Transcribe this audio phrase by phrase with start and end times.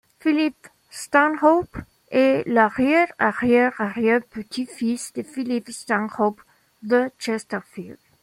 [0.19, 0.55] Philip
[0.89, 1.77] Stanhope
[2.09, 6.41] est l'arrière-arrière-arrière-petit-fils de Philip Stanhope,
[6.81, 7.99] de Chesterfield.